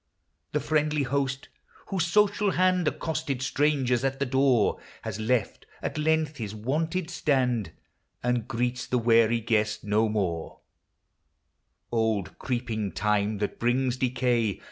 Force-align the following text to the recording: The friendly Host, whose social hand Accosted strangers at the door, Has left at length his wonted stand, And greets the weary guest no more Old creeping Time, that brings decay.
The 0.53 0.59
friendly 0.59 1.03
Host, 1.03 1.49
whose 1.89 2.07
social 2.07 2.53
hand 2.53 2.87
Accosted 2.87 3.43
strangers 3.43 4.03
at 4.03 4.17
the 4.17 4.25
door, 4.25 4.79
Has 5.03 5.19
left 5.19 5.67
at 5.79 5.99
length 5.99 6.37
his 6.37 6.55
wonted 6.55 7.11
stand, 7.11 7.69
And 8.23 8.47
greets 8.47 8.87
the 8.87 8.97
weary 8.97 9.41
guest 9.41 9.83
no 9.83 10.09
more 10.09 10.57
Old 11.91 12.39
creeping 12.39 12.93
Time, 12.93 13.37
that 13.37 13.59
brings 13.59 13.95
decay. 13.97 14.59